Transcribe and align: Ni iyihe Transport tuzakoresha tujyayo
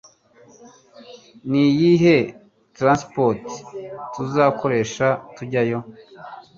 Ni 1.49 1.61
iyihe 1.71 2.17
Transport 2.77 3.45
tuzakoresha 4.13 5.07
tujyayo 5.35 5.77